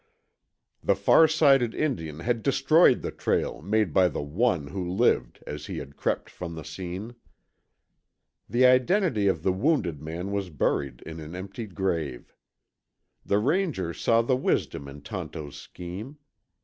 The 0.83 0.95
farsighted 0.95 1.75
Indian 1.75 2.21
had 2.21 2.41
destroyed 2.41 3.03
the 3.03 3.11
trail 3.11 3.61
made 3.61 3.93
by 3.93 4.07
the 4.07 4.23
one 4.23 4.65
who 4.69 4.83
lived 4.89 5.43
as 5.45 5.67
he 5.67 5.77
had 5.77 5.95
crept 5.95 6.27
from 6.27 6.55
the 6.55 6.63
scene. 6.63 7.13
The 8.49 8.65
identity 8.65 9.27
of 9.27 9.43
the 9.43 9.53
wounded 9.53 10.01
man 10.01 10.31
was 10.31 10.49
buried 10.49 11.03
in 11.03 11.19
an 11.19 11.35
empty 11.35 11.67
grave. 11.67 12.33
The 13.23 13.37
Ranger 13.37 13.93
saw 13.93 14.23
the 14.23 14.35
wisdom 14.35 14.87
in 14.87 15.01
Tonto's 15.03 15.55
scheme. 15.55 16.17